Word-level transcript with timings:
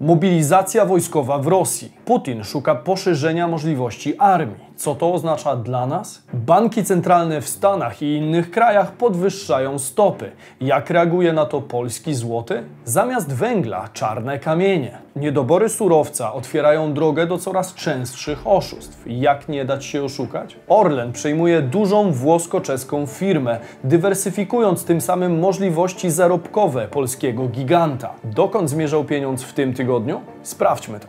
Mobilizacja 0.00 0.84
wojskowa 0.84 1.38
w 1.38 1.46
Rosji. 1.46 1.92
Putin 2.04 2.44
szuka 2.44 2.74
poszerzenia 2.74 3.48
możliwości 3.48 4.18
armii. 4.18 4.69
Co 4.80 4.94
to 4.94 5.12
oznacza 5.12 5.56
dla 5.56 5.86
nas? 5.86 6.22
Banki 6.34 6.84
centralne 6.84 7.40
w 7.40 7.48
Stanach 7.48 8.02
i 8.02 8.16
innych 8.16 8.50
krajach 8.50 8.92
podwyższają 8.92 9.78
stopy. 9.78 10.32
Jak 10.60 10.90
reaguje 10.90 11.32
na 11.32 11.46
to 11.46 11.60
polski 11.60 12.14
złoty? 12.14 12.62
Zamiast 12.84 13.32
węgla 13.32 13.88
czarne 13.92 14.38
kamienie. 14.38 14.98
Niedobory 15.16 15.68
surowca 15.68 16.32
otwierają 16.32 16.94
drogę 16.94 17.26
do 17.26 17.38
coraz 17.38 17.74
częstszych 17.74 18.46
oszustw. 18.46 19.02
Jak 19.06 19.48
nie 19.48 19.64
dać 19.64 19.84
się 19.84 20.04
oszukać? 20.04 20.56
Orlen 20.68 21.12
przejmuje 21.12 21.62
dużą 21.62 22.12
włosko-czeską 22.12 23.06
firmę, 23.06 23.60
dywersyfikując 23.84 24.84
tym 24.84 25.00
samym 25.00 25.38
możliwości 25.38 26.10
zarobkowe 26.10 26.88
polskiego 26.88 27.48
giganta. 27.48 28.14
Dokąd 28.24 28.70
zmierzał 28.70 29.04
pieniądz 29.04 29.42
w 29.42 29.52
tym 29.52 29.74
tygodniu? 29.74 30.20
Sprawdźmy 30.42 31.00
to. 31.00 31.06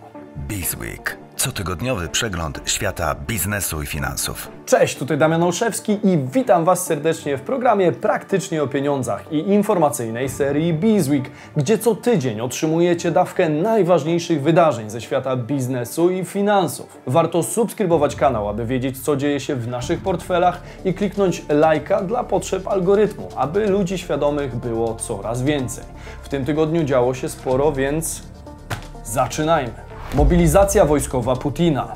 Bizweek. 0.47 1.20
Cotygodniowy 1.41 2.09
przegląd 2.09 2.61
świata 2.65 3.15
biznesu 3.27 3.81
i 3.81 3.85
finansów. 3.85 4.51
Cześć, 4.65 4.97
tutaj 4.97 5.17
Damian 5.17 5.43
Olszewski 5.43 5.99
i 6.03 6.17
witam 6.33 6.65
Was 6.65 6.85
serdecznie 6.85 7.37
w 7.37 7.41
programie 7.41 7.91
Praktycznie 7.91 8.63
o 8.63 8.67
Pieniądzach 8.67 9.31
i 9.31 9.37
informacyjnej 9.37 10.29
serii 10.29 10.73
Bizweek, 10.73 11.31
gdzie 11.57 11.77
co 11.77 11.95
tydzień 11.95 12.41
otrzymujecie 12.41 13.11
dawkę 13.11 13.49
najważniejszych 13.49 14.41
wydarzeń 14.41 14.89
ze 14.89 15.01
świata 15.01 15.35
biznesu 15.35 16.09
i 16.09 16.25
finansów. 16.25 16.97
Warto 17.07 17.43
subskrybować 17.43 18.15
kanał, 18.15 18.49
aby 18.49 18.65
wiedzieć, 18.65 19.03
co 19.03 19.15
dzieje 19.15 19.39
się 19.39 19.55
w 19.55 19.67
naszych 19.67 20.01
portfelach 20.01 20.61
i 20.85 20.93
kliknąć 20.93 21.45
lajka 21.49 22.01
dla 22.01 22.23
potrzeb 22.23 22.67
algorytmu, 22.67 23.29
aby 23.35 23.67
ludzi 23.67 23.97
świadomych 23.97 24.55
było 24.55 24.95
coraz 24.95 25.43
więcej. 25.43 25.83
W 26.23 26.29
tym 26.29 26.45
tygodniu 26.45 26.83
działo 26.83 27.13
się 27.13 27.29
sporo, 27.29 27.71
więc 27.71 28.23
zaczynajmy. 29.03 29.90
Mobilizacja 30.15 30.85
wojskowa 30.85 31.35
Putina. 31.35 31.87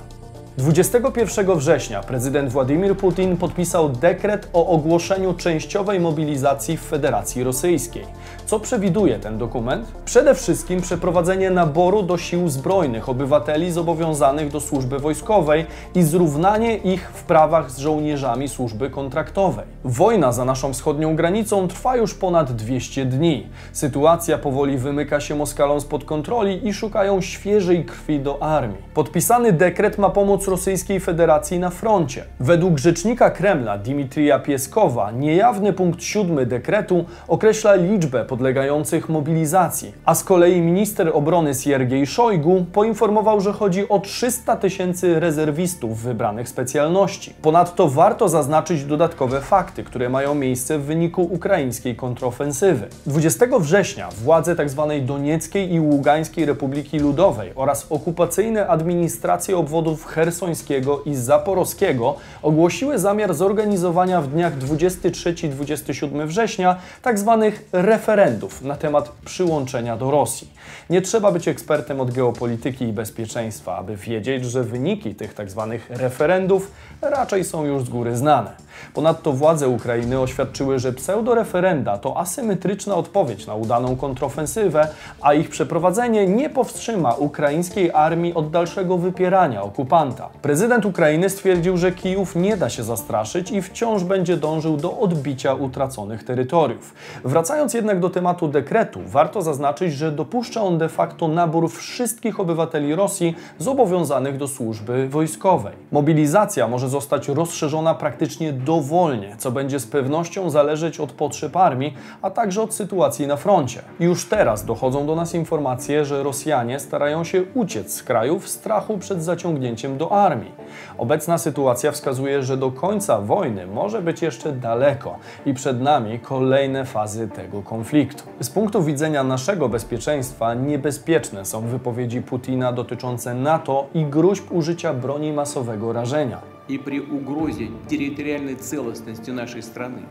21 0.57 1.57
września 1.57 2.03
prezydent 2.03 2.51
Władimir 2.51 2.97
Putin 2.97 3.37
podpisał 3.37 3.89
dekret 3.89 4.49
o 4.53 4.67
ogłoszeniu 4.67 5.33
częściowej 5.33 5.99
mobilizacji 5.99 6.77
w 6.77 6.81
Federacji 6.81 7.43
Rosyjskiej. 7.43 8.05
Co 8.45 8.59
przewiduje 8.59 9.19
ten 9.19 9.37
dokument? 9.37 9.91
Przede 10.05 10.35
wszystkim 10.35 10.81
przeprowadzenie 10.81 11.51
naboru 11.51 12.03
do 12.03 12.17
sił 12.17 12.49
zbrojnych 12.49 13.09
obywateli 13.09 13.71
zobowiązanych 13.71 14.51
do 14.51 14.59
służby 14.61 14.99
wojskowej 14.99 15.65
i 15.95 16.03
zrównanie 16.03 16.77
ich 16.77 17.09
w 17.13 17.23
prawach 17.23 17.71
z 17.71 17.77
żołnierzami 17.77 18.47
służby 18.47 18.89
kontraktowej. 18.89 19.65
Wojna 19.83 20.31
za 20.31 20.45
naszą 20.45 20.73
wschodnią 20.73 21.15
granicą 21.15 21.67
trwa 21.67 21.95
już 21.95 22.13
ponad 22.13 22.51
200 22.51 23.05
dni. 23.05 23.47
Sytuacja 23.73 24.37
powoli 24.37 24.77
wymyka 24.77 25.19
się 25.19 25.35
Moskalom 25.35 25.81
spod 25.81 26.05
kontroli 26.05 26.67
i 26.67 26.73
szukają 26.73 27.21
świeżej 27.21 27.85
krwi 27.85 28.19
do 28.19 28.43
armii. 28.43 28.77
Podpisany 28.93 29.53
dekret 29.53 29.97
ma 29.97 30.09
pomóc 30.09 30.44
Rosyjskiej 30.47 30.99
Federacji 30.99 31.59
na 31.59 31.69
froncie. 31.69 32.23
Według 32.39 32.77
rzecznika 32.77 33.29
Kremla 33.29 33.77
Dimitrija 33.77 34.39
Pieskowa 34.39 35.11
niejawny 35.11 35.73
punkt 35.73 36.03
7 36.03 36.49
dekretu 36.49 37.05
określa 37.27 37.75
liczbę 37.75 38.25
podlegających 38.25 39.09
mobilizacji, 39.09 39.93
a 40.05 40.15
z 40.15 40.23
kolei 40.23 40.61
minister 40.61 41.11
obrony 41.13 41.53
Siergiej 41.53 42.07
Szojgu 42.07 42.65
poinformował, 42.73 43.41
że 43.41 43.53
chodzi 43.53 43.89
o 43.89 43.99
300 43.99 44.55
tysięcy 44.55 45.19
rezerwistów 45.19 46.01
wybranych 46.01 46.49
specjalności. 46.49 47.33
Ponadto 47.41 47.87
warto 47.87 48.29
zaznaczyć 48.29 48.83
dodatkowe 48.83 49.41
fakty, 49.41 49.83
które 49.83 50.09
mają 50.09 50.35
miejsce 50.35 50.79
w 50.79 50.83
wyniku 50.83 51.21
ukraińskiej 51.21 51.95
kontrofensywy. 51.95 52.87
20 53.05 53.45
września 53.59 54.09
władze 54.23 54.55
tzw. 54.55 54.93
Donieckiej 55.01 55.73
i 55.73 55.79
Ługańskiej 55.79 56.45
Republiki 56.45 56.99
Ludowej 56.99 57.51
oraz 57.55 57.85
okupacyjne 57.89 58.67
administracje 58.67 59.57
obwodów 59.57 60.05
hersońskiego 60.35 61.01
i 61.05 61.15
zaporowskiego 61.15 62.15
ogłosiły 62.41 62.99
zamiar 62.99 63.33
zorganizowania 63.33 64.21
w 64.21 64.27
dniach 64.27 64.57
23-27 64.57 66.27
września 66.27 66.75
tzw. 67.03 67.51
referendów 67.71 68.61
na 68.61 68.75
temat 68.75 69.11
przyłączenia 69.25 69.97
do 69.97 70.11
Rosji. 70.11 70.49
Nie 70.89 71.01
trzeba 71.01 71.31
być 71.31 71.47
ekspertem 71.47 72.01
od 72.01 72.11
geopolityki 72.11 72.85
i 72.85 72.93
bezpieczeństwa, 72.93 73.77
aby 73.77 73.95
wiedzieć, 73.95 74.45
że 74.45 74.63
wyniki 74.63 75.15
tych 75.15 75.33
tzw. 75.33 75.77
referendów 75.89 76.71
raczej 77.01 77.43
są 77.43 77.65
już 77.65 77.83
z 77.83 77.89
góry 77.89 78.17
znane. 78.17 78.51
Ponadto 78.93 79.31
władze 79.33 79.67
Ukrainy 79.67 80.19
oświadczyły, 80.19 80.79
że 80.79 80.93
pseudoreferenda 80.93 81.97
to 81.97 82.17
asymetryczna 82.17 82.95
odpowiedź 82.95 83.47
na 83.47 83.55
udaną 83.55 83.95
kontrofensywę, 83.95 84.87
a 85.21 85.33
ich 85.33 85.49
przeprowadzenie 85.49 86.27
nie 86.27 86.49
powstrzyma 86.49 87.13
ukraińskiej 87.13 87.91
armii 87.91 88.33
od 88.33 88.51
dalszego 88.51 88.97
wypierania 88.97 89.63
okupanta. 89.63 90.24
Prezydent 90.41 90.85
Ukrainy 90.85 91.29
stwierdził, 91.29 91.77
że 91.77 91.91
Kijów 91.91 92.35
nie 92.35 92.57
da 92.57 92.69
się 92.69 92.83
zastraszyć 92.83 93.51
i 93.51 93.61
wciąż 93.61 94.03
będzie 94.03 94.37
dążył 94.37 94.77
do 94.77 94.99
odbicia 94.99 95.53
utraconych 95.53 96.23
terytoriów. 96.23 96.93
Wracając 97.23 97.73
jednak 97.73 97.99
do 97.99 98.09
tematu 98.09 98.47
dekretu, 98.47 98.99
warto 99.05 99.41
zaznaczyć, 99.41 99.93
że 99.93 100.11
dopuszcza 100.11 100.61
on 100.61 100.77
de 100.77 100.89
facto 100.89 101.27
nabór 101.27 101.71
wszystkich 101.71 102.39
obywateli 102.39 102.95
Rosji 102.95 103.35
zobowiązanych 103.59 104.37
do 104.37 104.47
służby 104.47 105.09
wojskowej. 105.09 105.73
Mobilizacja 105.91 106.67
może 106.67 106.89
zostać 106.89 107.27
rozszerzona 107.27 107.93
praktycznie 107.93 108.53
dowolnie, 108.53 109.35
co 109.37 109.51
będzie 109.51 109.79
z 109.79 109.87
pewnością 109.87 110.49
zależeć 110.49 110.99
od 110.99 111.11
potrzeb 111.11 111.57
armii, 111.57 111.93
a 112.21 112.29
także 112.29 112.61
od 112.61 112.73
sytuacji 112.73 113.27
na 113.27 113.35
froncie. 113.35 113.81
Już 113.99 114.25
teraz 114.25 114.65
dochodzą 114.65 115.07
do 115.07 115.15
nas 115.15 115.33
informacje, 115.33 116.05
że 116.05 116.23
Rosjanie 116.23 116.79
starają 116.79 117.23
się 117.23 117.43
uciec 117.53 117.93
z 117.93 118.03
kraju 118.03 118.39
w 118.39 118.49
strachu 118.49 118.97
przed 118.97 119.23
zaciągnięciem 119.23 119.97
do 119.97 120.11
armii. 120.14 120.52
Obecna 120.98 121.38
sytuacja 121.38 121.92
wskazuje, 121.92 122.42
że 122.42 122.56
do 122.56 122.70
końca 122.70 123.20
wojny 123.20 123.66
może 123.66 124.02
być 124.02 124.22
jeszcze 124.22 124.52
daleko 124.52 125.18
i 125.46 125.54
przed 125.54 125.80
nami 125.80 126.18
kolejne 126.18 126.84
fazy 126.84 127.28
tego 127.28 127.62
konfliktu. 127.62 128.24
Z 128.40 128.50
punktu 128.50 128.82
widzenia 128.82 129.24
naszego 129.24 129.68
bezpieczeństwa 129.68 130.54
niebezpieczne 130.54 131.44
są 131.44 131.60
wypowiedzi 131.60 132.22
Putina 132.22 132.72
dotyczące 132.72 133.34
NATO 133.34 133.86
i 133.94 134.04
gruźb 134.04 134.52
użycia 134.52 134.94
broni 134.94 135.32
masowego 135.32 135.92
rażenia. 135.92 136.40
и 136.70 136.78
при 136.78 137.00
угрозе 137.00 137.68
территориальной 137.88 138.54
целостности 138.54 139.30
нашей 139.30 139.62
страны, 139.62 140.02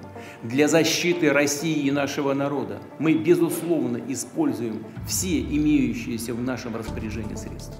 для 0.43 0.67
защиты 0.67 1.31
России 1.31 1.87
и 1.87 1.91
нашего 1.91 2.33
народа 2.33 2.79
мы, 2.99 3.13
безусловно, 3.13 3.99
используем 4.07 4.83
все 5.07 5.39
имеющиеся 5.39 6.33
в 6.33 6.41
нашем 6.41 6.75
распоряжении 6.75 7.35
средства. 7.35 7.75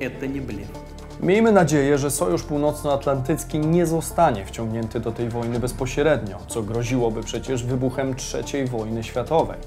Это 0.00 0.26
не 0.26 0.40
блеф. 0.40 0.68
Miejmy 1.23 1.51
nadzieję, 1.51 1.97
że 1.97 2.11
Sojusz 2.11 2.43
Północnoatlantycki 2.43 3.59
nie 3.59 3.85
zostanie 3.85 4.45
wciągnięty 4.45 4.99
do 4.99 5.11
tej 5.11 5.29
wojny 5.29 5.59
bezpośrednio, 5.59 6.37
co 6.47 6.63
groziłoby 6.63 7.23
przecież 7.23 7.63
wybuchem 7.63 8.15
III 8.33 8.65
wojny 8.65 9.03
światowej. 9.03 9.57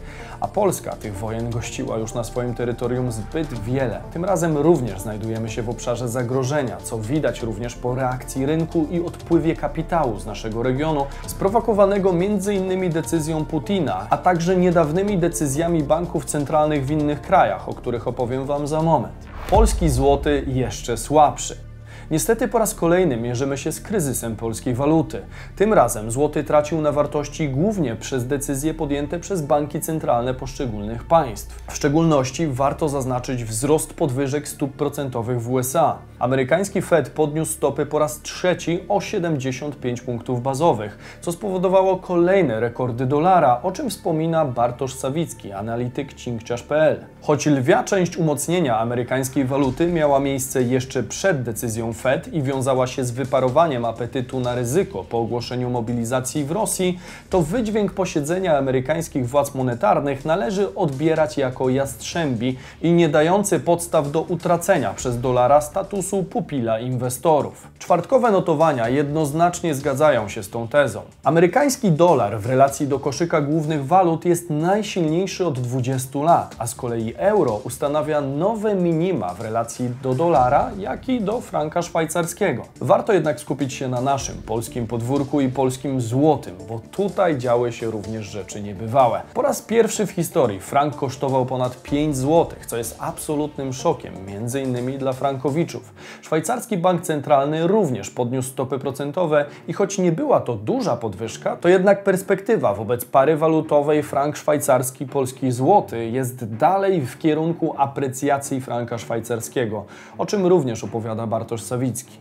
A 0.40 0.48
Polska 0.48 0.92
tych 0.92 1.16
wojen 1.16 1.50
gościła 1.50 1.96
już 1.96 2.14
na 2.14 2.24
swoim 2.24 2.54
terytorium 2.54 3.12
zbyt 3.12 3.58
wiele. 3.60 4.00
Tym 4.12 4.24
razem 4.24 4.56
również 4.56 5.00
znajdujemy 5.00 5.48
się 5.48 5.62
w 5.62 5.70
obszarze 5.70 6.08
zagrożenia, 6.08 6.76
co 6.76 6.98
widać 6.98 7.42
również 7.42 7.74
po 7.74 7.94
reakcji 7.94 8.46
rynku 8.46 8.86
i 8.90 9.00
odpływie 9.00 9.56
kapitału 9.56 10.18
z 10.18 10.26
naszego 10.26 10.62
regionu, 10.62 11.06
sprowokowanego 11.26 12.10
m.in. 12.10 12.90
decyzją 12.90 13.44
Putina, 13.44 14.06
a 14.10 14.16
także 14.16 14.56
niedawnymi 14.56 15.18
decyzjami 15.18 15.82
banków 15.82 16.24
centralnych 16.24 16.86
w 16.86 16.90
innych 16.90 17.20
krajach, 17.20 17.68
o 17.68 17.74
których 17.74 18.08
opowiem 18.08 18.44
Wam 18.44 18.66
za 18.66 18.82
moment. 18.82 19.25
Polski 19.50 19.88
złoty 19.90 20.44
jeszcze 20.46 20.96
słabszy. 20.96 21.65
Niestety 22.10 22.48
po 22.48 22.58
raz 22.58 22.74
kolejny 22.74 23.16
mierzymy 23.16 23.58
się 23.58 23.72
z 23.72 23.80
kryzysem 23.80 24.36
polskiej 24.36 24.74
waluty. 24.74 25.22
Tym 25.56 25.72
razem 25.72 26.10
złoty 26.10 26.44
tracił 26.44 26.80
na 26.80 26.92
wartości 26.92 27.48
głównie 27.48 27.96
przez 27.96 28.26
decyzje 28.26 28.74
podjęte 28.74 29.20
przez 29.20 29.42
banki 29.42 29.80
centralne 29.80 30.34
poszczególnych 30.34 31.04
państw. 31.04 31.62
W 31.70 31.76
szczególności 31.76 32.46
warto 32.46 32.88
zaznaczyć 32.88 33.44
wzrost 33.44 33.94
podwyżek 33.94 34.48
stóp 34.48 34.72
procentowych 34.72 35.42
w 35.42 35.50
USA. 35.50 35.98
Amerykański 36.18 36.82
Fed 36.82 37.08
podniósł 37.10 37.52
stopy 37.52 37.86
po 37.86 37.98
raz 37.98 38.22
trzeci 38.22 38.80
o 38.88 39.00
75 39.00 40.00
punktów 40.00 40.42
bazowych, 40.42 41.18
co 41.20 41.32
spowodowało 41.32 41.96
kolejne 41.96 42.60
rekordy 42.60 43.06
dolara, 43.06 43.62
o 43.62 43.72
czym 43.72 43.90
wspomina 43.90 44.44
Bartosz 44.44 44.94
Sawicki, 44.94 45.52
analityk 45.52 46.14
cinkciarz.pl. 46.14 47.04
Choć 47.22 47.46
lwia 47.46 47.84
część 47.84 48.16
umocnienia 48.16 48.78
amerykańskiej 48.78 49.44
waluty 49.44 49.86
miała 49.86 50.20
miejsce 50.20 50.62
jeszcze 50.62 51.02
przed 51.02 51.42
decyzją 51.42 51.92
Fed 51.96 52.32
i 52.32 52.42
wiązała 52.42 52.86
się 52.86 53.04
z 53.04 53.10
wyparowaniem 53.10 53.84
apetytu 53.84 54.40
na 54.40 54.54
ryzyko 54.54 55.04
po 55.04 55.18
ogłoszeniu 55.18 55.70
mobilizacji 55.70 56.44
w 56.44 56.50
Rosji, 56.50 56.98
to 57.30 57.42
wydźwięk 57.42 57.92
posiedzenia 57.92 58.58
amerykańskich 58.58 59.28
władz 59.28 59.54
monetarnych 59.54 60.24
należy 60.24 60.74
odbierać 60.74 61.38
jako 61.38 61.68
jastrzębi 61.68 62.56
i 62.82 62.92
nie 62.92 63.08
dający 63.08 63.60
podstaw 63.60 64.10
do 64.10 64.20
utracenia 64.22 64.94
przez 64.94 65.20
dolara 65.20 65.60
statusu 65.60 66.24
pupila 66.24 66.80
inwestorów. 66.80 67.68
Czwartkowe 67.78 68.30
notowania 68.30 68.88
jednoznacznie 68.88 69.74
zgadzają 69.74 70.28
się 70.28 70.42
z 70.42 70.50
tą 70.50 70.68
tezą. 70.68 71.00
Amerykański 71.24 71.90
dolar 71.90 72.40
w 72.40 72.46
relacji 72.46 72.88
do 72.88 72.98
koszyka 72.98 73.40
głównych 73.40 73.86
walut 73.86 74.24
jest 74.24 74.50
najsilniejszy 74.50 75.46
od 75.46 75.60
20 75.60 76.18
lat, 76.18 76.56
a 76.58 76.66
z 76.66 76.74
kolei 76.74 77.14
euro 77.16 77.60
ustanawia 77.64 78.20
nowe 78.20 78.74
minima 78.74 79.34
w 79.34 79.40
relacji 79.40 79.90
do 80.02 80.14
dolara, 80.14 80.70
jak 80.78 81.08
i 81.08 81.20
do 81.20 81.40
franka 81.40 81.82
szwajcarskiego. 81.86 82.62
Warto 82.80 83.12
jednak 83.12 83.40
skupić 83.40 83.72
się 83.72 83.88
na 83.88 84.00
naszym 84.00 84.42
polskim 84.42 84.86
podwórku 84.86 85.40
i 85.40 85.48
polskim 85.48 86.00
złotym, 86.00 86.54
bo 86.68 86.80
tutaj 86.90 87.38
działy 87.38 87.72
się 87.72 87.90
również 87.90 88.26
rzeczy 88.26 88.62
niebywałe. 88.62 89.22
Po 89.34 89.42
raz 89.42 89.62
pierwszy 89.62 90.06
w 90.06 90.10
historii 90.10 90.60
frank 90.60 90.96
kosztował 90.96 91.46
ponad 91.46 91.82
5 91.82 92.16
zł, 92.16 92.46
co 92.66 92.76
jest 92.76 92.96
absolutnym 92.98 93.72
szokiem, 93.72 94.14
między 94.26 94.62
innymi 94.62 94.98
dla 94.98 95.12
frankowiczów. 95.12 95.94
Szwajcarski 96.22 96.76
bank 96.76 97.02
centralny 97.02 97.66
również 97.66 98.10
podniósł 98.10 98.48
stopy 98.48 98.78
procentowe 98.78 99.44
i 99.68 99.72
choć 99.72 99.98
nie 99.98 100.12
była 100.12 100.40
to 100.40 100.54
duża 100.54 100.96
podwyżka, 100.96 101.56
to 101.56 101.68
jednak 101.68 102.04
perspektywa 102.04 102.74
wobec 102.74 103.04
pary 103.04 103.36
walutowej 103.36 104.02
frank 104.02 104.36
szwajcarski 104.36 105.06
polski 105.06 105.52
złoty 105.52 106.06
jest 106.06 106.56
dalej 106.56 107.00
w 107.00 107.18
kierunku 107.18 107.74
aprecjacji 107.78 108.60
franka 108.60 108.98
szwajcarskiego, 108.98 109.84
o 110.18 110.26
czym 110.26 110.46
również 110.46 110.84
opowiada 110.84 111.26
Bartosz 111.26 111.62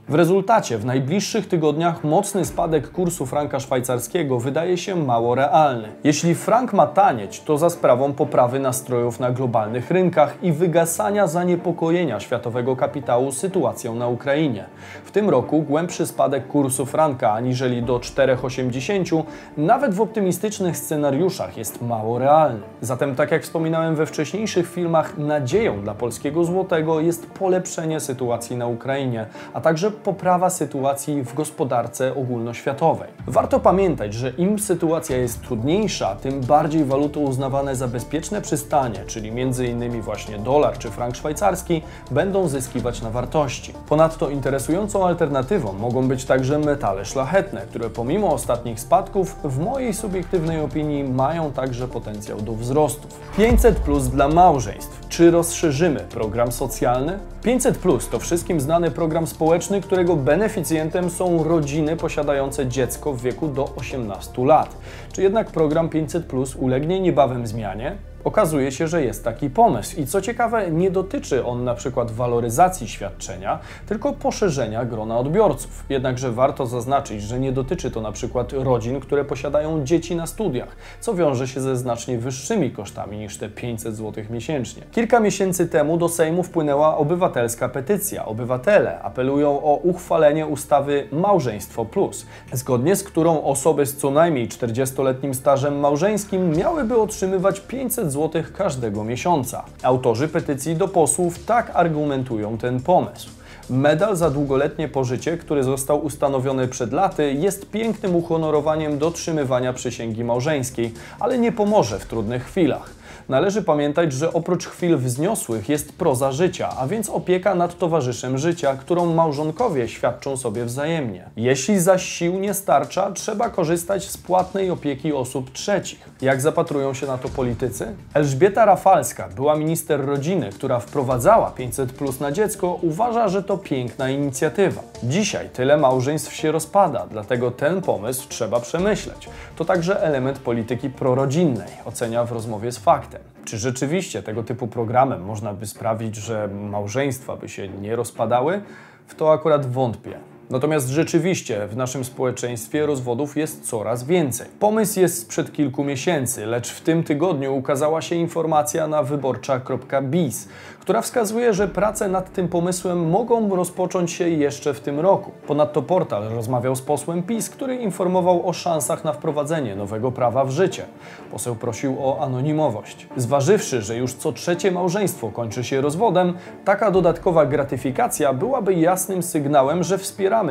W 0.10 0.16
rezultacie 0.16 0.78
w 0.78 0.86
najbliższych 0.86 1.48
tygodniach 1.48 2.04
mocny 2.04 2.46
spadek 2.46 2.92
kursu 2.92 3.26
franka 3.26 3.60
szwajcarskiego 3.60 4.40
wydaje 4.40 4.78
się 4.78 4.96
mało 4.96 5.36
realny. 5.36 5.88
Jeśli 6.04 6.36
frank 6.36 6.74
ma 6.74 6.88
tanieć, 6.88 7.42
to 7.42 7.58
za 7.58 7.70
sprawą 7.70 8.14
poprawy 8.14 8.60
nastrojów 8.60 9.20
na 9.20 9.32
globalnych 9.32 9.92
rynkach 9.92 10.44
i 10.44 10.52
wygasania 10.52 11.28
zaniepokojenia 11.28 12.20
światowego 12.20 12.76
kapitału 12.76 13.32
sytuacją 13.32 13.96
na 13.96 14.08
Ukrainie. 14.08 14.66
W 15.06 15.12
tym 15.12 15.30
roku 15.30 15.62
głębszy 15.62 16.08
spadek 16.08 16.48
kursu 16.48 16.86
franka 16.86 17.34
aniżeli 17.34 17.84
do 17.84 18.00
4,80 18.00 19.24
nawet 19.58 19.94
w 19.94 20.02
optymistycznych 20.02 20.78
scenariuszach 20.78 21.58
jest 21.58 21.82
mało 21.82 22.20
realny. 22.20 22.60
Zatem 22.82 23.16
tak 23.16 23.32
jak 23.32 23.44
wspominałem 23.44 23.96
we 23.96 24.06
wcześniejszych 24.06 24.72
filmach, 24.72 25.18
nadzieją 25.18 25.82
dla 25.82 25.94
polskiego 25.94 26.44
złotego 26.44 27.00
jest 27.00 27.26
polepszenie 27.26 28.00
sytuacji 28.00 28.58
na 28.58 28.68
Ukrainie, 28.68 29.26
a 29.54 29.62
także 29.62 29.92
poprawa 29.92 30.50
sytuacji 30.50 31.24
w 31.24 31.34
gospodarce 31.34 32.16
ogólnoświatowej. 32.16 33.10
Warto 33.28 33.60
pamiętać, 33.60 34.14
że 34.14 34.30
im 34.30 34.60
sytuacja 34.60 35.18
jest 35.18 35.42
trudniejsza, 35.42 36.16
tym 36.16 36.42
bardziej 36.42 36.86
waluty 36.86 37.20
uznawane 37.20 37.76
za 37.76 37.88
bezpieczne 37.88 38.42
przystanie, 38.42 39.04
czyli 39.08 39.30
m.in. 39.30 40.02
właśnie 40.02 40.38
dolar 40.38 40.78
czy 40.78 40.92
frank 40.92 41.16
szwajcarski, 41.16 41.82
będą 42.12 42.48
zyskiwać 42.48 43.02
na 43.02 43.10
wartości. 43.10 43.74
Ponadto 43.90 44.30
interesującą 44.30 45.08
alternatywą 45.08 45.74
mogą 45.74 46.08
być 46.08 46.26
także 46.26 46.60
metale 46.60 47.06
szlachetne, 47.06 47.62
które 47.62 47.90
pomimo 47.90 48.34
ostatnich 48.34 48.80
spadków, 48.80 49.36
w 49.44 49.60
mojej 49.60 49.94
subiektywnej 49.94 50.62
opinii, 50.62 51.04
mają 51.04 51.52
także 51.52 51.88
potencjał 51.88 52.42
do 52.42 52.54
wzrostów. 52.54 53.20
500 53.38 53.80
plus 53.80 54.08
dla 54.08 54.28
małżeństw. 54.28 55.06
Czy 55.10 55.32
rozszerzymy 55.32 56.00
program 56.00 56.52
socjalny? 56.52 57.20
500 57.44 57.78
plus 57.78 58.10
to 58.10 58.20
wszystkim 58.20 58.62
znany 58.62 58.92
program 58.92 59.28
społeczny, 59.36 59.82
którego 59.82 60.16
beneficjentem 60.16 61.10
są 61.10 61.44
rodziny 61.44 61.98
posiadające 61.98 62.68
dziecko 62.68 63.14
w 63.14 63.22
wieku 63.22 63.48
do 63.48 63.76
18 63.76 64.46
lat. 64.46 64.78
Czy 65.14 65.22
jednak 65.22 65.52
program 65.52 65.90
500 65.90 66.26
plus 66.26 66.56
ulegnie 66.56 67.00
niebawem 67.00 67.48
zmianie? 67.48 67.96
Okazuje 68.26 68.72
się, 68.72 68.88
że 68.88 69.04
jest 69.04 69.24
taki 69.24 69.50
pomysł 69.50 70.02
i 70.02 70.08
co 70.08 70.22
ciekawe, 70.22 70.72
nie 70.72 70.92
dotyczy 70.92 71.46
on 71.46 71.64
na 71.64 71.76
przykład 71.76 72.12
waloryzacji 72.12 72.88
świadczenia, 72.88 73.60
tylko 73.88 74.14
poszerzenia 74.14 74.86
grona 74.86 75.18
odbiorców. 75.18 75.84
Jednakże 75.90 76.32
warto 76.32 76.66
zaznaczyć, 76.66 77.22
że 77.22 77.40
nie 77.40 77.52
dotyczy 77.52 77.92
to 77.92 78.02
na 78.02 78.12
przykład 78.12 78.54
rodzin, 78.54 79.00
które 79.00 79.26
posiadają 79.26 79.84
dzieci 79.84 80.16
na 80.16 80.28
studiach, 80.28 80.76
co 81.00 81.14
wiąże 81.14 81.48
się 81.48 81.62
ze 81.62 81.78
znacznie 81.78 82.18
wyższymi 82.18 82.72
kosztami 82.72 83.18
niż 83.18 83.38
te 83.38 83.50
500 83.50 83.96
zł 83.96 84.24
miesięcznie. 84.30 84.84
Kilka 84.92 85.20
miesięcy 85.20 85.68
temu 85.68 85.98
do 85.98 86.10
Sejmu 86.10 86.44
wpłynęła 86.44 86.98
obywatelska 86.98 87.70
petycja. 87.70 88.26
Obywatele 88.26 89.02
apelują 89.02 89.64
o 89.64 89.76
uchwalenie 89.76 90.48
ustawy 90.48 91.08
Małżeństwo 91.12 91.86
Plus, 91.86 92.26
zgodnie 92.54 92.96
z 92.96 93.04
którą 93.04 93.44
osoby 93.44 93.86
z 93.86 93.98
co 93.98 94.12
najmniej 94.12 94.48
40-letnim 94.48 95.34
stażem 95.34 95.80
małżeńskim 95.80 96.58
miałyby 96.58 96.98
otrzymywać 96.98 97.60
500 97.60 98.12
zł 98.12 98.15
każdego 98.52 99.04
miesiąca. 99.04 99.64
Autorzy 99.84 100.28
petycji 100.28 100.76
do 100.76 100.88
posłów 100.88 101.46
tak 101.46 101.72
argumentują 101.74 102.58
ten 102.58 102.80
pomysł. 102.80 103.30
Medal 103.70 104.16
za 104.16 104.30
długoletnie 104.30 104.88
pożycie, 104.88 105.38
który 105.38 105.64
został 105.64 106.06
ustanowiony 106.06 106.68
przed 106.68 106.94
laty, 106.94 107.34
jest 107.34 107.70
pięknym 107.70 108.16
uhonorowaniem 108.16 108.98
dotrzymywania 108.98 109.74
przysięgi 109.74 110.24
małżeńskiej, 110.24 110.94
ale 111.20 111.38
nie 111.38 111.52
pomoże 111.52 112.00
w 112.00 112.06
trudnych 112.06 112.46
chwilach. 112.46 113.05
Należy 113.30 113.64
pamiętać, 113.64 114.14
że 114.14 114.34
oprócz 114.34 114.68
chwil 114.68 114.98
wzniosłych 114.98 115.70
jest 115.70 115.94
proza 115.94 116.32
życia, 116.32 116.70
a 116.78 116.88
więc 116.88 117.10
opieka 117.10 117.56
nad 117.56 117.78
towarzyszem 117.78 118.38
życia, 118.38 118.78
którą 118.78 119.14
małżonkowie 119.14 119.88
świadczą 119.88 120.38
sobie 120.38 120.66
wzajemnie. 120.66 121.30
Jeśli 121.36 121.80
zaś 121.80 122.06
sił 122.06 122.40
nie 122.40 122.54
starcza, 122.54 123.12
trzeba 123.12 123.50
korzystać 123.50 124.10
z 124.10 124.18
płatnej 124.18 124.72
opieki 124.72 125.14
osób 125.14 125.52
trzecich. 125.52 126.10
Jak 126.22 126.42
zapatrują 126.42 126.94
się 126.94 127.08
na 127.08 127.18
to 127.18 127.30
politycy? 127.30 127.96
Elżbieta 128.14 128.66
Rafalska, 128.66 129.30
była 129.36 129.56
minister 129.56 130.06
rodziny, 130.06 130.50
która 130.50 130.80
wprowadzała 130.80 131.52
500 131.52 131.92
plus 131.92 132.20
na 132.20 132.32
dziecko, 132.32 132.80
uważa, 132.82 133.28
że 133.28 133.44
to 133.44 133.58
piękna 133.58 134.10
inicjatywa. 134.10 134.82
Dzisiaj 135.04 135.50
tyle 135.50 135.78
małżeństw 135.78 136.34
się 136.34 136.52
rozpada, 136.52 137.08
dlatego 137.12 137.52
ten 137.52 137.82
pomysł 137.82 138.30
trzeba 138.30 138.60
przemyśleć. 138.60 139.30
To 139.56 139.66
także 139.66 140.02
element 140.02 140.40
polityki 140.40 140.90
prorodzinnej, 140.90 141.70
ocenia 141.86 142.26
w 142.26 142.32
rozmowie 142.32 142.72
z 142.72 142.78
faktem. 142.78 143.15
Czy 143.46 143.58
rzeczywiście 143.58 144.24
tego 144.24 144.44
typu 144.44 144.68
programem 144.68 145.24
można 145.24 145.54
by 145.54 145.66
sprawić, 145.66 146.16
że 146.16 146.48
małżeństwa 146.48 147.38
by 147.38 147.50
się 147.50 147.68
nie 147.68 147.96
rozpadały? 147.96 148.62
W 149.08 149.16
to 149.16 149.34
akurat 149.34 149.66
wątpię. 149.66 150.20
Natomiast 150.50 150.90
rzeczywiście 150.90 151.68
w 151.68 151.78
naszym 151.78 152.04
społeczeństwie 152.04 152.86
rozwodów 152.86 153.38
jest 153.38 153.70
coraz 153.70 154.04
więcej. 154.04 154.48
Pomysł 154.60 155.00
jest 155.00 155.22
sprzed 155.22 155.54
kilku 155.54 155.84
miesięcy, 155.84 156.46
lecz 156.46 156.72
w 156.72 156.82
tym 156.82 157.04
tygodniu 157.04 157.56
ukazała 157.56 158.02
się 158.02 158.16
informacja 158.16 158.88
na 158.88 159.04
wyborcza.biz, 159.04 160.50
która 160.80 161.02
wskazuje, 161.02 161.54
że 161.54 161.68
prace 161.68 162.08
nad 162.08 162.34
tym 162.34 162.48
pomysłem 162.48 163.10
mogą 163.10 163.56
rozpocząć 163.56 164.12
się 164.12 164.30
jeszcze 164.30 164.74
w 164.74 164.80
tym 164.80 165.00
roku. 165.00 165.32
Ponadto 165.48 165.82
portal 165.82 166.24
rozmawiał 166.30 166.76
z 166.76 166.82
posłem 166.82 167.24
PiS, 167.24 167.50
który 167.50 167.76
informował 167.76 168.48
o 168.48 168.54
szansach 168.54 169.04
na 169.04 169.14
wprowadzenie 169.14 169.76
nowego 169.76 170.12
prawa 170.12 170.46
w 170.46 170.52
życie. 170.52 170.86
Poseł 171.32 171.56
prosił 171.56 171.98
o 172.00 172.24
anonimowość. 172.24 173.08
Zważywszy, 173.18 173.82
że 173.82 173.98
już 173.98 174.14
co 174.14 174.32
trzecie 174.32 174.72
małżeństwo 174.72 175.30
kończy 175.30 175.64
się 175.64 175.82
rozwodem, 175.82 176.34
taka 176.66 176.92
dodatkowa 176.92 177.46
gratyfikacja 177.46 178.34
byłaby 178.34 178.74
jasnym 178.74 179.24
sygnałem, 179.24 179.84
że 179.84 179.98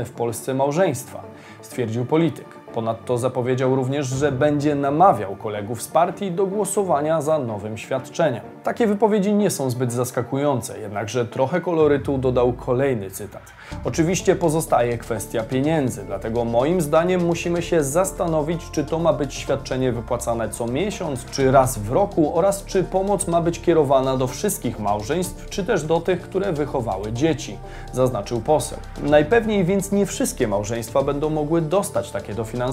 w 0.04 0.10
Polsce 0.10 0.54
małżeństwa, 0.54 1.22
stwierdził 1.62 2.04
polityk. 2.04 2.63
Ponadto 2.74 3.18
zapowiedział 3.18 3.76
również, 3.76 4.06
że 4.06 4.32
będzie 4.32 4.74
namawiał 4.74 5.36
kolegów 5.36 5.82
z 5.82 5.88
partii 5.88 6.32
do 6.32 6.46
głosowania 6.46 7.22
za 7.22 7.38
nowym 7.38 7.78
świadczeniem. 7.78 8.42
Takie 8.62 8.86
wypowiedzi 8.86 9.34
nie 9.34 9.50
są 9.50 9.70
zbyt 9.70 9.92
zaskakujące, 9.92 10.78
jednakże 10.78 11.26
trochę 11.26 11.60
kolorytu 11.60 12.18
dodał 12.18 12.52
kolejny 12.52 13.10
cytat. 13.10 13.42
Oczywiście 13.84 14.36
pozostaje 14.36 14.98
kwestia 14.98 15.42
pieniędzy, 15.42 16.04
dlatego 16.06 16.44
moim 16.44 16.80
zdaniem 16.80 17.26
musimy 17.26 17.62
się 17.62 17.82
zastanowić, 17.82 18.70
czy 18.70 18.84
to 18.84 18.98
ma 18.98 19.12
być 19.12 19.34
świadczenie 19.34 19.92
wypłacane 19.92 20.48
co 20.48 20.66
miesiąc, 20.66 21.24
czy 21.30 21.52
raz 21.52 21.78
w 21.78 21.92
roku 21.92 22.38
oraz 22.38 22.64
czy 22.64 22.84
pomoc 22.84 23.28
ma 23.28 23.40
być 23.40 23.60
kierowana 23.60 24.16
do 24.16 24.26
wszystkich 24.26 24.78
małżeństw, 24.78 25.50
czy 25.50 25.64
też 25.64 25.82
do 25.82 26.00
tych, 26.00 26.22
które 26.22 26.52
wychowały 26.52 27.12
dzieci, 27.12 27.58
zaznaczył 27.92 28.40
poseł. 28.40 28.78
Najpewniej 29.02 29.64
więc 29.64 29.92
nie 29.92 30.06
wszystkie 30.06 30.48
małżeństwa 30.48 31.02
będą 31.02 31.30
mogły 31.30 31.60
dostać 31.60 32.10
takie 32.10 32.34
dofinansowanie, 32.34 32.63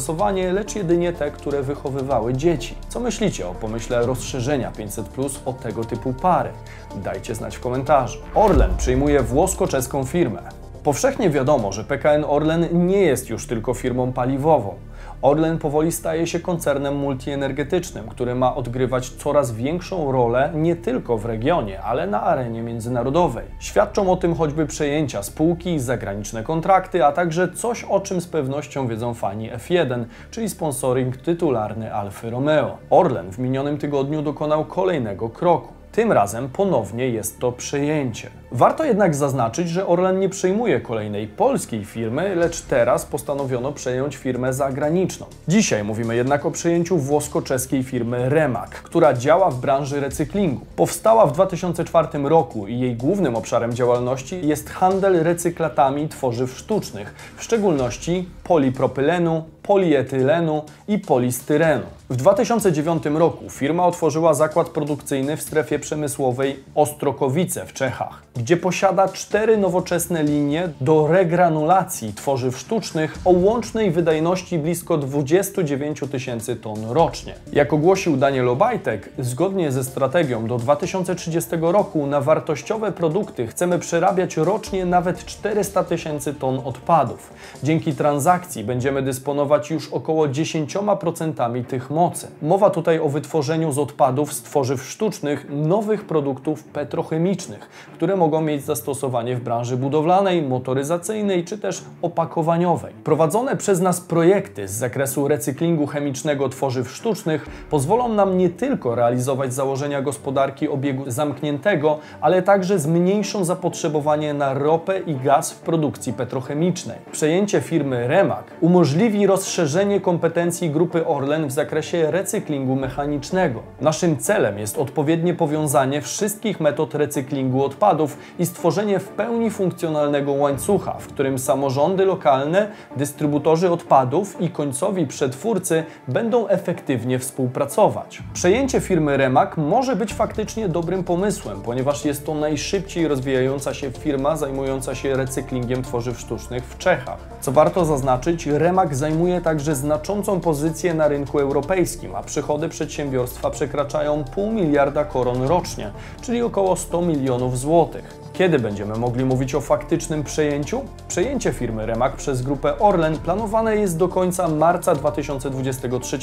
lecz 0.54 0.76
jedynie 0.76 1.14
te, 1.14 1.32
które 1.32 1.64
wychowywały 1.64 2.34
dzieci. 2.34 2.76
Co 2.90 3.00
myślicie 3.00 3.48
o 3.48 3.54
pomyśle 3.54 4.06
rozszerzenia 4.06 4.72
500 4.72 5.10
plus 5.10 5.40
o 5.46 5.54
tego 5.54 5.84
typu 5.84 6.14
pary? 6.14 6.50
Dajcie 6.96 7.36
znać 7.36 7.58
w 7.58 7.60
komentarzu. 7.60 8.20
Orlen 8.36 8.78
przyjmuje 8.78 9.24
włosko-czeską 9.24 10.04
firmę. 10.04 10.42
Powszechnie 10.84 11.30
wiadomo, 11.30 11.72
że 11.72 11.84
PKN 11.84 12.26
Orlen 12.28 12.88
nie 12.88 13.02
jest 13.02 13.30
już 13.30 13.48
tylko 13.48 13.74
firmą 13.74 14.14
paliwową. 14.14 14.74
Orlen 15.22 15.58
powoli 15.58 15.92
staje 15.92 16.28
się 16.28 16.40
koncernem 16.40 16.96
multienergetycznym, 16.96 18.08
który 18.08 18.36
ma 18.36 18.56
odgrywać 18.56 19.10
coraz 19.10 19.52
większą 19.52 20.12
rolę 20.12 20.52
nie 20.56 20.76
tylko 20.76 21.18
w 21.18 21.26
regionie, 21.26 21.82
ale 21.82 22.08
na 22.08 22.24
arenie 22.24 22.62
międzynarodowej. 22.62 23.46
Świadczą 23.60 24.12
o 24.12 24.16
tym 24.16 24.36
choćby 24.36 24.66
przejęcia 24.66 25.24
spółki, 25.24 25.80
zagraniczne 25.80 26.44
kontrakty, 26.44 27.06
a 27.06 27.12
także 27.12 27.52
coś, 27.54 27.84
o 27.84 28.00
czym 28.00 28.22
z 28.22 28.28
pewnością 28.28 28.88
wiedzą 28.88 29.14
fani 29.14 29.52
F1, 29.52 30.06
czyli 30.32 30.50
sponsoring 30.50 31.18
tytularny 31.18 31.94
Alfa 31.94 32.30
Romeo. 32.30 32.78
Orlen 32.90 33.32
w 33.32 33.40
minionym 33.40 33.78
tygodniu 33.78 34.22
dokonał 34.22 34.66
kolejnego 34.66 35.30
kroku. 35.30 35.74
Tym 35.92 36.12
razem 36.12 36.50
ponownie 36.50 37.10
jest 37.10 37.40
to 37.40 37.52
przejęcie. 37.52 38.41
Warto 38.54 38.84
jednak 38.84 39.16
zaznaczyć, 39.16 39.70
że 39.70 39.88
Orlen 39.88 40.20
nie 40.20 40.30
przejmuje 40.30 40.82
kolejnej 40.82 41.28
polskiej 41.28 41.86
firmy, 41.86 42.36
lecz 42.36 42.62
teraz 42.62 43.06
postanowiono 43.06 43.72
przejąć 43.72 44.16
firmę 44.16 44.54
zagraniczną. 44.54 45.26
Dzisiaj 45.48 45.84
mówimy 45.84 46.16
jednak 46.16 46.46
o 46.46 46.52
przejęciu 46.52 46.98
włosko-czeskiej 46.98 47.84
firmy 47.84 48.30
Remak, 48.30 48.70
która 48.70 49.14
działa 49.14 49.52
w 49.52 49.60
branży 49.60 50.00
recyklingu. 50.00 50.66
Powstała 50.76 51.26
w 51.26 51.32
2004 51.32 52.08
roku 52.24 52.68
i 52.68 52.80
jej 52.80 52.96
głównym 52.96 53.36
obszarem 53.36 53.74
działalności 53.74 54.48
jest 54.48 54.70
handel 54.70 55.24
recyklatami 55.24 56.08
tworzyw 56.10 56.58
sztucznych, 56.58 57.34
w 57.38 57.44
szczególności 57.44 58.30
polipropylenu, 58.44 59.44
polietylenu 59.64 60.64
i 60.88 61.00
polistyrenu. 61.00 61.84
W 62.10 62.16
2009 62.16 63.04
roku 63.06 63.50
firma 63.50 63.86
otworzyła 63.86 64.34
zakład 64.34 64.70
produkcyjny 64.70 65.38
w 65.38 65.42
strefie 65.42 65.80
przemysłowej 65.80 66.64
Ostrokowice 66.76 67.66
w 67.66 67.74
Czechach, 67.74 68.24
gdzie 68.42 68.58
posiada 68.58 69.08
cztery 69.08 69.58
nowoczesne 69.58 70.24
linie 70.24 70.70
do 70.82 71.08
regranulacji 71.08 72.14
tworzyw 72.14 72.58
sztucznych 72.58 73.18
o 73.26 73.30
łącznej 73.30 73.92
wydajności 73.92 74.60
blisko 74.60 74.98
29 74.98 76.00
tysięcy 76.12 76.56
ton 76.56 76.78
rocznie. 76.90 77.34
Jak 77.54 77.74
ogłosił 77.74 78.18
Daniel 78.18 78.50
Obajtek, 78.50 79.10
zgodnie 79.20 79.72
ze 79.72 79.84
strategią 79.84 80.48
do 80.48 80.58
2030 80.58 81.50
roku 81.62 82.08
na 82.08 82.22
wartościowe 82.22 82.92
produkty 82.92 83.48
chcemy 83.48 83.80
przerabiać 83.80 84.38
rocznie 84.38 84.86
nawet 84.86 85.26
400 85.26 85.84
tysięcy 85.84 86.34
ton 86.34 86.62
odpadów. 86.66 87.34
Dzięki 87.64 87.94
transakcji 87.94 88.64
będziemy 88.64 89.02
dysponować 89.02 89.70
już 89.70 89.90
około 89.94 90.28
10% 90.28 91.66
tych 91.66 91.90
mocy. 91.90 92.28
Mowa 92.42 92.70
tutaj 92.70 93.00
o 93.00 93.10
wytworzeniu 93.10 93.72
z 93.72 93.78
odpadów 93.78 94.34
z 94.34 94.42
tworzyw 94.42 94.84
sztucznych 94.84 95.46
nowych 95.50 96.06
produktów 96.06 96.64
petrochemicznych, 96.64 97.70
które 97.96 98.16
mogą 98.16 98.31
mieć 98.40 98.64
zastosowanie 98.64 99.36
w 99.36 99.42
branży 99.42 99.78
budowlanej, 99.78 100.42
motoryzacyjnej 100.42 101.44
czy 101.44 101.58
też 101.58 101.84
opakowaniowej. 102.02 102.94
Prowadzone 103.04 103.58
przez 103.58 103.82
nas 103.82 104.02
projekty 104.02 104.68
z 104.68 104.72
zakresu 104.72 105.28
recyklingu 105.28 105.88
chemicznego 105.88 106.50
tworzyw 106.50 106.92
sztucznych 106.92 107.46
pozwolą 107.70 108.10
nam 108.10 108.38
nie 108.38 108.50
tylko 108.50 108.96
realizować 108.96 109.54
założenia 109.54 110.02
gospodarki 110.02 110.70
obiegu 110.70 111.04
zamkniętego, 111.08 112.00
ale 112.22 112.42
także 112.42 112.80
zmniejszą 112.80 113.46
zapotrzebowanie 113.46 114.34
na 114.34 114.54
ropę 114.54 115.00
i 115.00 115.16
gaz 115.16 115.52
w 115.52 115.60
produkcji 115.60 116.14
petrochemicznej. 116.14 116.98
Przejęcie 117.12 117.62
firmy 117.62 118.08
Remak 118.08 118.44
umożliwi 118.60 119.28
rozszerzenie 119.28 120.02
kompetencji 120.02 120.70
grupy 120.70 121.08
Orlen 121.08 121.48
w 121.48 121.52
zakresie 121.52 122.12
recyklingu 122.12 122.76
mechanicznego. 122.76 123.60
Naszym 123.82 124.18
celem 124.18 124.60
jest 124.60 124.78
odpowiednie 124.78 125.34
powiązanie 125.34 126.02
wszystkich 126.02 126.60
metod 126.60 126.96
recyklingu 126.96 127.66
odpadów 127.66 128.18
i 128.40 128.46
stworzenie 128.46 129.00
w 129.00 129.08
pełni 129.08 129.50
funkcjonalnego 129.50 130.32
łańcucha, 130.32 130.94
w 131.00 131.08
którym 131.08 131.40
samorządy 131.40 132.06
lokalne, 132.06 132.72
dystrybutorzy 132.96 133.72
odpadów 133.72 134.42
i 134.42 134.50
końcowi 134.50 135.08
przetwórcy 135.08 135.84
będą 136.08 136.48
efektywnie 136.48 137.20
współpracować. 137.20 138.24
Przejęcie 138.34 138.80
firmy 138.80 139.18
Remak 139.18 139.58
może 139.58 139.96
być 139.96 140.14
faktycznie 140.14 140.70
dobrym 140.70 141.04
pomysłem, 141.04 141.62
ponieważ 141.62 142.06
jest 142.06 142.26
to 142.26 142.36
najszybciej 142.36 143.08
rozwijająca 143.08 143.74
się 143.74 143.92
firma 143.92 144.38
zajmująca 144.38 144.96
się 144.96 145.16
recyklingiem 145.16 145.84
tworzyw 145.84 146.20
sztucznych 146.20 146.64
w 146.64 146.78
Czechach. 146.78 147.31
Co 147.42 147.52
warto 147.52 147.86
zaznaczyć, 147.86 148.46
Remak 148.46 148.96
zajmuje 148.96 149.42
także 149.42 149.76
znaczącą 149.76 150.40
pozycję 150.42 150.94
na 150.94 151.08
rynku 151.08 151.40
europejskim, 151.40 152.16
a 152.16 152.24
przychody 152.24 152.70
przedsiębiorstwa 152.70 153.50
przekraczają 153.50 154.24
pół 154.24 154.52
miliarda 154.52 155.06
koron 155.06 155.42
rocznie, 155.42 155.92
czyli 156.22 156.42
około 156.42 156.76
100 156.76 157.02
milionów 157.02 157.60
złotych. 157.60 158.21
Kiedy 158.42 158.60
będziemy 158.60 158.98
mogli 158.98 159.26
mówić 159.26 159.56
o 159.56 159.62
faktycznym 159.62 160.24
przejęciu? 160.24 160.82
Przejęcie 161.08 161.54
firmy 161.54 161.86
Remak 161.86 162.16
przez 162.16 162.42
grupę 162.42 162.80
Orlen 162.80 163.18
planowane 163.18 163.76
jest 163.76 163.98
do 163.98 164.08
końca 164.08 164.48
marca 164.48 164.96
2023 164.96 166.20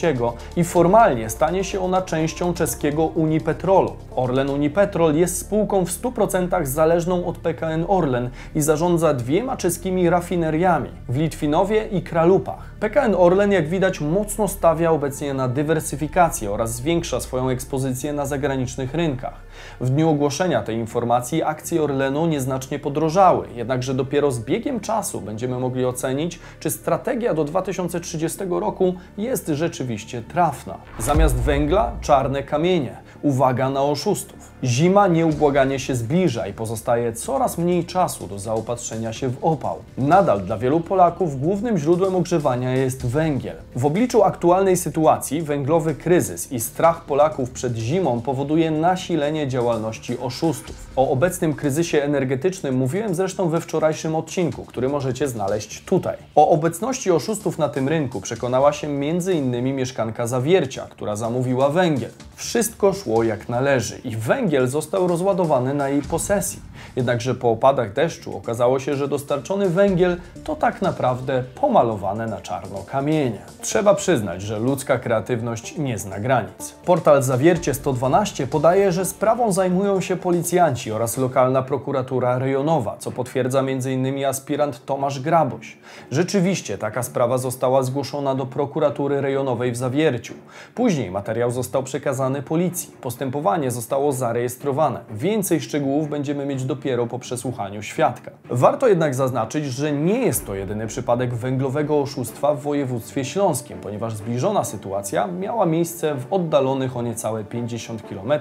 i 0.56 0.64
formalnie 0.64 1.30
stanie 1.30 1.64
się 1.64 1.80
ona 1.80 2.02
częścią 2.02 2.54
czeskiego 2.54 3.04
Unipetrolu. 3.04 3.92
Orlen 4.16 4.50
Unipetrol 4.50 5.14
jest 5.14 5.38
spółką 5.38 5.84
w 5.84 5.90
100% 5.90 6.66
zależną 6.66 7.26
od 7.26 7.38
PKN 7.38 7.84
Orlen 7.88 8.30
i 8.54 8.60
zarządza 8.60 9.14
dwiema 9.14 9.56
czeskimi 9.56 10.10
rafineriami 10.10 10.90
w 11.08 11.16
Litwinowie 11.16 11.86
i 11.86 12.02
Kralupach. 12.02 12.77
PKN 12.80 13.14
Orlen, 13.14 13.52
jak 13.52 13.68
widać, 13.68 14.00
mocno 14.00 14.48
stawia 14.48 14.90
obecnie 14.90 15.34
na 15.34 15.48
dywersyfikację 15.48 16.50
oraz 16.50 16.74
zwiększa 16.74 17.20
swoją 17.20 17.48
ekspozycję 17.48 18.12
na 18.12 18.26
zagranicznych 18.26 18.94
rynkach. 18.94 19.34
W 19.80 19.90
dniu 19.90 20.10
ogłoszenia 20.10 20.62
tej 20.62 20.76
informacji 20.76 21.42
akcje 21.42 21.82
Orlenu 21.82 22.26
nieznacznie 22.26 22.78
podrożały, 22.78 23.48
jednakże 23.56 23.94
dopiero 23.94 24.30
z 24.30 24.40
biegiem 24.40 24.80
czasu 24.80 25.20
będziemy 25.20 25.58
mogli 25.58 25.84
ocenić, 25.84 26.38
czy 26.60 26.70
strategia 26.70 27.34
do 27.34 27.44
2030 27.44 28.38
roku 28.50 28.94
jest 29.16 29.46
rzeczywiście 29.46 30.22
trafna. 30.22 30.78
Zamiast 30.98 31.36
węgla 31.36 31.92
czarne 32.00 32.42
kamienie. 32.42 32.96
Uwaga 33.22 33.70
na 33.70 33.82
oszustów. 33.82 34.52
Zima 34.64 35.08
nieubłaganie 35.08 35.78
się 35.78 35.94
zbliża 35.94 36.46
i 36.46 36.52
pozostaje 36.52 37.12
coraz 37.12 37.58
mniej 37.58 37.84
czasu 37.84 38.26
do 38.26 38.38
zaopatrzenia 38.38 39.12
się 39.12 39.28
w 39.28 39.44
opał. 39.44 39.76
Nadal 39.98 40.40
dla 40.40 40.58
wielu 40.58 40.80
Polaków 40.80 41.40
głównym 41.40 41.78
źródłem 41.78 42.16
ogrzewania 42.16 42.76
jest 42.76 43.06
węgiel. 43.06 43.56
W 43.76 43.86
obliczu 43.86 44.22
aktualnej 44.22 44.76
sytuacji 44.76 45.42
węglowy 45.42 45.94
kryzys 45.94 46.52
i 46.52 46.60
strach 46.60 47.04
Polaków 47.04 47.50
przed 47.50 47.76
zimą 47.76 48.20
powoduje 48.20 48.70
nasilenie 48.70 49.48
działalności 49.48 50.18
oszustów. 50.18 50.86
O 50.96 51.10
obecnym 51.10 51.54
kryzysie 51.54 52.02
energetycznym 52.02 52.76
mówiłem 52.76 53.14
zresztą 53.14 53.48
we 53.48 53.60
wczorajszym 53.60 54.14
odcinku, 54.14 54.64
który 54.64 54.88
możecie 54.88 55.28
znaleźć 55.28 55.84
tutaj. 55.84 56.16
O 56.34 56.48
obecności 56.48 57.10
oszustów 57.10 57.58
na 57.58 57.68
tym 57.68 57.88
rynku 57.88 58.20
przekonała 58.20 58.72
się 58.72 58.86
m.in. 58.88 59.74
mieszkanka 59.76 60.26
Zawiercia, 60.26 60.86
która 60.90 61.16
zamówiła 61.16 61.68
węgiel. 61.68 62.10
Wszystko 62.38 62.92
szło 62.92 63.22
jak 63.22 63.48
należy 63.48 63.98
i 63.98 64.16
węgiel 64.16 64.66
został 64.66 65.06
rozładowany 65.06 65.74
na 65.74 65.88
jej 65.88 66.02
posesji. 66.02 66.60
Jednakże 66.96 67.34
po 67.34 67.50
opadach 67.50 67.92
deszczu 67.92 68.36
okazało 68.36 68.80
się, 68.80 68.96
że 68.96 69.08
dostarczony 69.08 69.68
węgiel 69.68 70.16
to 70.44 70.56
tak 70.56 70.82
naprawdę 70.82 71.44
pomalowane 71.60 72.26
na 72.26 72.40
czarno 72.40 72.78
kamienie. 72.78 73.38
Trzeba 73.60 73.94
przyznać, 73.94 74.42
że 74.42 74.58
ludzka 74.58 74.98
kreatywność 74.98 75.78
nie 75.78 75.98
zna 75.98 76.20
granic. 76.20 76.74
Portal 76.84 77.22
Zawiercie 77.22 77.74
112 77.74 78.46
podaje, 78.46 78.92
że 78.92 79.04
sprawą 79.04 79.52
zajmują 79.52 80.00
się 80.00 80.16
policjanci 80.16 80.92
oraz 80.92 81.16
lokalna 81.16 81.62
prokuratura 81.62 82.38
rejonowa, 82.38 82.96
co 82.98 83.10
potwierdza 83.10 83.60
m.in. 83.60 84.24
aspirant 84.24 84.84
Tomasz 84.84 85.20
Graboś. 85.20 85.76
Rzeczywiście 86.10 86.78
taka 86.78 87.02
sprawa 87.02 87.38
została 87.38 87.82
zgłoszona 87.82 88.34
do 88.34 88.46
prokuratury 88.46 89.20
rejonowej 89.20 89.72
w 89.72 89.76
Zawierciu. 89.76 90.34
Później 90.74 91.10
materiał 91.10 91.50
został 91.50 91.82
przekazany 91.82 92.27
policji. 92.28 92.92
Postępowanie 93.00 93.70
zostało 93.70 94.12
zarejestrowane. 94.12 95.00
Więcej 95.10 95.60
szczegółów 95.60 96.08
będziemy 96.08 96.46
mieć 96.46 96.64
dopiero 96.64 97.06
po 97.06 97.18
przesłuchaniu 97.18 97.82
świadka. 97.82 98.30
Warto 98.50 98.88
jednak 98.88 99.14
zaznaczyć, 99.14 99.64
że 99.64 99.92
nie 99.92 100.18
jest 100.18 100.46
to 100.46 100.54
jedyny 100.54 100.86
przypadek 100.86 101.34
węglowego 101.34 102.00
oszustwa 102.00 102.54
w 102.54 102.62
województwie 102.62 103.24
śląskim, 103.24 103.78
ponieważ 103.78 104.14
zbliżona 104.14 104.64
sytuacja 104.64 105.26
miała 105.26 105.66
miejsce 105.66 106.14
w 106.14 106.32
oddalonych 106.32 106.96
o 106.96 107.02
niecałe 107.02 107.44
50 107.44 108.02
km 108.02 108.40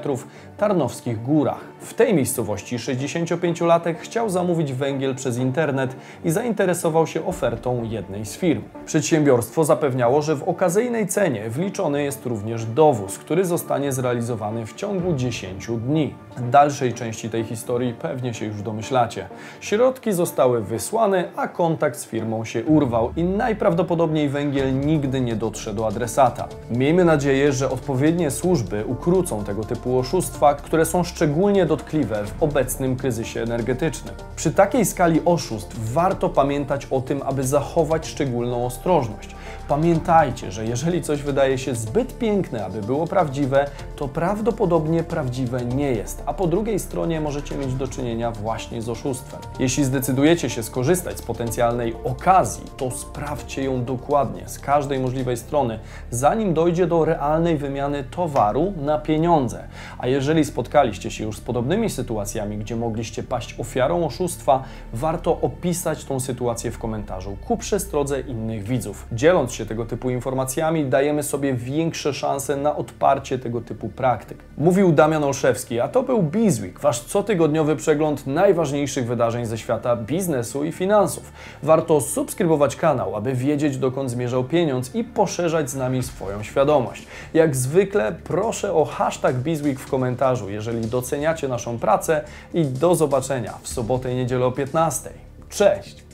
Tarnowskich 0.57 1.21
Górach. 1.21 1.61
W 1.79 1.93
tej 1.93 2.13
miejscowości 2.13 2.77
65-latek 2.77 3.95
chciał 3.99 4.29
zamówić 4.29 4.73
węgiel 4.73 5.15
przez 5.15 5.37
internet 5.37 5.95
i 6.25 6.29
zainteresował 6.29 7.07
się 7.07 7.25
ofertą 7.25 7.83
jednej 7.83 8.25
z 8.25 8.37
firm. 8.37 8.63
Przedsiębiorstwo 8.85 9.63
zapewniało, 9.63 10.21
że 10.21 10.35
w 10.35 10.43
okazyjnej 10.43 11.07
cenie 11.07 11.49
wliczony 11.49 12.03
jest 12.03 12.25
również 12.25 12.65
dowóz, 12.65 13.17
który 13.17 13.45
zostanie 13.45 13.76
zrealizowany 13.77 14.17
zrealizowany 14.27 14.65
w 14.65 14.73
ciągu 14.73 15.13
10 15.13 15.67
dni. 15.67 16.13
Dalszej 16.51 16.93
części 16.93 17.29
tej 17.29 17.43
historii 17.43 17.93
pewnie 17.93 18.33
się 18.33 18.45
już 18.45 18.61
domyślacie. 18.61 19.27
Środki 19.61 20.13
zostały 20.13 20.61
wysłane, 20.61 21.23
a 21.35 21.47
kontakt 21.47 21.99
z 21.99 22.05
firmą 22.05 22.45
się 22.45 22.65
urwał 22.65 23.13
i 23.15 23.23
najprawdopodobniej 23.23 24.29
węgiel 24.29 24.79
nigdy 24.79 25.21
nie 25.21 25.35
dotrze 25.35 25.73
do 25.73 25.87
adresata. 25.87 26.47
Miejmy 26.71 27.05
nadzieję, 27.05 27.51
że 27.51 27.69
odpowiednie 27.69 28.31
służby 28.31 28.85
ukrócą 28.85 29.43
tego 29.43 29.63
typu 29.63 29.99
oszustwa, 29.99 30.55
które 30.55 30.85
są 30.85 31.03
szczególnie 31.03 31.65
dotkliwe 31.65 32.25
w 32.25 32.43
obecnym 32.43 32.95
kryzysie 32.95 33.41
energetycznym. 33.41 34.15
Przy 34.35 34.51
takiej 34.51 34.85
skali 34.85 35.21
oszustw 35.25 35.93
warto 35.93 36.29
pamiętać 36.29 36.85
o 36.85 37.01
tym, 37.01 37.21
aby 37.25 37.43
zachować 37.43 38.07
szczególną 38.07 38.65
ostrożność. 38.65 39.35
Pamiętajcie, 39.67 40.51
że 40.51 40.65
jeżeli 40.65 41.01
coś 41.01 41.21
wydaje 41.21 41.57
się 41.57 41.75
zbyt 41.75 42.17
piękne, 42.17 42.65
aby 42.65 42.81
było 42.81 43.07
prawdziwe, 43.07 43.66
to 43.95 44.07
prawdopodobnie 44.07 45.03
prawdziwe 45.03 45.65
nie 45.65 45.91
jest, 45.91 46.23
a 46.25 46.33
po 46.33 46.47
drugiej 46.47 46.79
stronie 46.79 47.21
możecie 47.21 47.55
mieć 47.55 47.73
do 47.73 47.87
czynienia 47.87 48.31
właśnie 48.31 48.81
z 48.81 48.89
oszustwem. 48.89 49.41
Jeśli 49.59 49.85
zdecydujecie 49.85 50.49
się 50.49 50.63
skorzystać 50.63 51.17
z 51.17 51.21
potencjalnej 51.21 51.93
okazji, 52.03 52.63
to 52.77 52.91
sprawdźcie 52.91 53.63
ją 53.63 53.85
dokładnie 53.85 54.47
z 54.47 54.59
każdej 54.59 54.99
możliwej 54.99 55.37
strony, 55.37 55.79
zanim 56.11 56.53
dojdzie 56.53 56.87
do 56.87 57.05
realnej 57.05 57.57
wymiany 57.57 58.03
towaru 58.03 58.73
na 58.77 58.97
pieniądze. 58.97 59.63
A 59.97 60.07
jeżeli 60.07 60.45
spotkaliście 60.45 61.11
się 61.11 61.23
już 61.23 61.37
z 61.37 61.41
podobnymi 61.41 61.89
sytuacjami, 61.89 62.57
gdzie 62.57 62.75
mogliście 62.75 63.23
paść 63.23 63.59
ofiarą 63.59 64.05
oszustwa, 64.05 64.63
warto 64.93 65.41
opisać 65.41 66.05
tą 66.05 66.19
sytuację 66.19 66.71
w 66.71 66.77
komentarzu 66.77 67.37
ku 67.47 67.57
przestrodze 67.57 68.21
innych 68.21 68.63
widzów. 68.63 69.07
Dzieląc 69.11 69.53
się 69.53 69.65
tego 69.65 69.85
typu 69.85 70.09
informacjami, 70.09 70.85
dajemy 70.85 71.23
sobie 71.23 71.53
większe 71.53 72.13
szanse 72.13 72.55
na 72.55 72.75
odparcie 72.75 73.39
tego 73.57 73.67
typu 73.67 73.89
praktyk. 73.89 74.37
Mówił 74.57 74.91
Damian 74.91 75.23
Olszewski, 75.23 75.79
a 75.79 75.87
to 75.87 76.03
był 76.03 76.23
Bizweek, 76.23 76.79
wasz 76.79 77.03
cotygodniowy 77.03 77.75
przegląd 77.75 78.27
najważniejszych 78.27 79.07
wydarzeń 79.07 79.45
ze 79.45 79.57
świata 79.57 79.95
biznesu 79.95 80.65
i 80.65 80.71
finansów. 80.71 81.31
Warto 81.63 82.01
subskrybować 82.01 82.75
kanał, 82.75 83.15
aby 83.15 83.33
wiedzieć 83.33 83.77
dokąd 83.77 84.11
zmierzał 84.11 84.43
pieniądz 84.43 84.95
i 84.95 85.03
poszerzać 85.03 85.69
z 85.69 85.75
nami 85.75 86.03
swoją 86.03 86.43
świadomość. 86.43 87.07
Jak 87.33 87.55
zwykle 87.55 88.15
proszę 88.23 88.73
o 88.73 88.85
hashtag 88.85 89.35
Bizweek 89.35 89.79
w 89.79 89.89
komentarzu, 89.89 90.49
jeżeli 90.49 90.87
doceniacie 90.87 91.47
naszą 91.47 91.79
pracę 91.79 92.21
i 92.53 92.65
do 92.65 92.95
zobaczenia 92.95 93.53
w 93.61 93.67
sobotę 93.67 94.13
i 94.13 94.15
niedzielę 94.15 94.45
o 94.45 94.51
15. 94.51 95.09
Cześć! 95.49 96.06